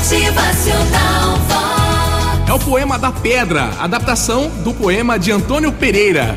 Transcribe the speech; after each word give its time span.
Motivacional 0.00 1.36
Vox. 1.46 2.48
É 2.48 2.52
o 2.54 2.58
poema 2.58 2.98
da 2.98 3.12
pedra, 3.12 3.70
adaptação 3.78 4.48
do 4.64 4.72
poema 4.72 5.18
de 5.18 5.30
Antônio 5.30 5.70
Pereira. 5.72 6.34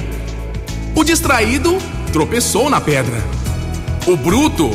O 0.93 1.01
distraído 1.01 1.77
tropeçou 2.11 2.69
na 2.69 2.81
pedra. 2.81 3.23
O 4.05 4.17
bruto 4.17 4.69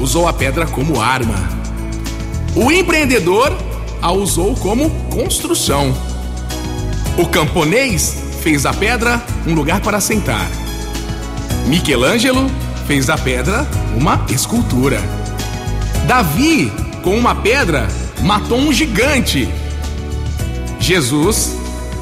usou 0.00 0.26
a 0.26 0.32
pedra 0.32 0.66
como 0.66 1.00
arma. 1.00 1.48
O 2.56 2.72
empreendedor 2.72 3.56
a 4.02 4.10
usou 4.10 4.56
como 4.56 4.90
construção. 5.10 5.94
O 7.16 7.26
camponês 7.28 8.16
fez 8.42 8.64
da 8.64 8.74
pedra 8.74 9.22
um 9.46 9.54
lugar 9.54 9.80
para 9.80 10.00
sentar. 10.00 10.50
Michelangelo 11.68 12.50
fez 12.88 13.06
da 13.06 13.16
pedra 13.16 13.64
uma 13.96 14.26
escultura. 14.28 15.00
Davi, 16.08 16.72
com 17.00 17.16
uma 17.16 17.36
pedra, 17.36 17.88
matou 18.24 18.58
um 18.58 18.72
gigante. 18.72 19.48
Jesus 20.80 21.56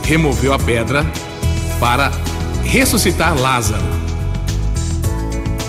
removeu 0.05 0.55
a 0.55 0.59
pedra 0.59 1.05
para 1.81 2.13
ressuscitar 2.65 3.37
Lázaro. 3.39 3.83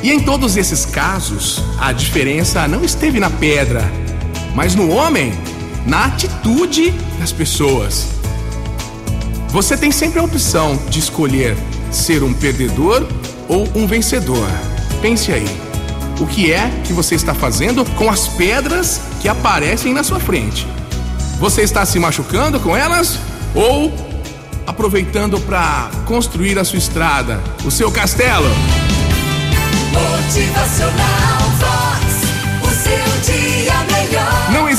E 0.03 0.12
em 0.12 0.20
todos 0.20 0.55
esses 0.55 0.85
casos, 0.85 1.63
a 1.79 1.91
diferença 1.91 2.67
não 2.67 2.84
esteve 2.84 3.20
na 3.20 3.31
pedra, 3.31 3.81
mas 4.53 4.76
no 4.76 4.89
homem, 4.91 5.34
na 5.88 6.05
atitude 6.05 6.91
das 7.20 7.31
pessoas. 7.31 8.09
Você 9.49 9.76
tem 9.76 9.91
sempre 9.91 10.20
a 10.20 10.23
opção 10.23 10.77
de 10.88 10.99
escolher 10.99 11.57
ser 11.91 12.23
um 12.23 12.34
perdedor 12.34 13.07
ou 13.48 13.67
um 13.76 13.88
vencedor. 13.88 14.48
Pense 15.01 15.31
aí. 15.31 15.73
O 16.23 16.26
que 16.26 16.54
é 16.54 16.72
que 16.86 16.94
você 16.94 17.16
está 17.16 17.34
fazendo 17.34 17.84
com 17.98 18.09
as 18.09 18.30
pedras 18.30 19.02
que 19.22 19.27
aparecem 19.27 19.94
na 19.94 20.04
sua 20.04 20.22
frente? 20.22 20.66
Você 21.38 21.63
está 21.63 21.86
se 21.86 21.99
machucando 21.99 22.62
com 22.62 22.77
elas 22.77 23.20
ou 23.54 23.93
aproveitando 24.65 25.38
para 25.41 25.91
construir 26.05 26.57
a 26.57 26.63
sua 26.63 26.80
estrada, 26.80 27.43
o 27.65 27.70
seu 27.70 27.91
castelo? 27.91 28.48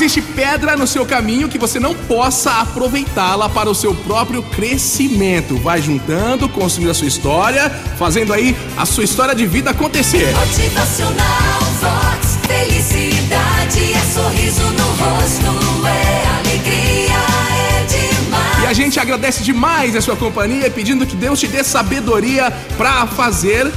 Existe 0.04 0.20
pedra 0.20 0.76
no 0.76 0.86
seu 0.86 1.06
caminho 1.06 1.48
que 1.48 1.56
você 1.56 1.80
não 1.80 1.94
possa 1.94 2.60
aproveitá-la 2.60 3.48
para 3.48 3.70
o 3.70 3.74
seu 3.74 3.94
próprio 3.94 4.42
crescimento. 4.42 5.56
Vai 5.56 5.80
juntando, 5.80 6.46
construindo 6.46 6.90
a 6.90 6.94
sua 6.94 7.08
história, 7.08 7.70
fazendo 7.98 8.32
aí 8.34 8.54
a 8.76 8.84
sua 8.84 9.02
história 9.04 9.34
de 9.34 9.46
vida 9.46 9.70
acontecer. 9.70 10.34
Motivacional 10.34 11.60
Vox. 11.80 12.38
Felicidade 12.46 13.94
é 13.94 14.00
sorriso 14.12 14.62
no 14.72 14.86
rosto. 14.88 15.86
É 15.86 16.26
alegria, 16.38 17.14
é 17.48 17.86
demais. 17.86 18.62
E 18.62 18.66
a 18.66 18.72
gente 18.74 19.00
agradece 19.00 19.42
demais 19.42 19.96
a 19.96 20.02
sua 20.02 20.16
companhia, 20.16 20.70
pedindo 20.70 21.06
que 21.06 21.16
Deus 21.16 21.40
te 21.40 21.46
dê 21.46 21.64
sabedoria 21.64 22.52
para 22.76 23.06
fazer 23.06 23.72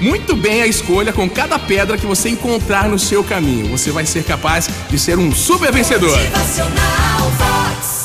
muito 0.00 0.36
bem 0.36 0.62
a 0.62 0.66
escolha 0.66 1.12
com 1.12 1.28
cada 1.28 1.58
pedra 1.58 1.96
que 1.96 2.06
você 2.06 2.28
encontrar 2.28 2.88
no 2.88 2.98
seu 2.98 3.22
caminho. 3.24 3.68
Você 3.68 3.90
vai 3.90 4.06
ser 4.06 4.24
capaz 4.24 4.68
de 4.88 4.98
ser 4.98 5.18
um 5.18 5.32
super 5.32 5.72
vencedor. 5.72 6.16
Motivacional 6.16 7.47